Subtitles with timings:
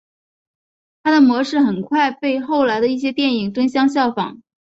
[1.03, 4.41] 它的模式很快被后来的一些电影争相效仿。